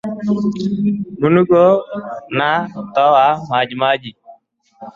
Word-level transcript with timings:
Mnuko 1.21 1.61
na 2.37 2.51
kutoa 2.73 3.27
majimaji 3.49 4.15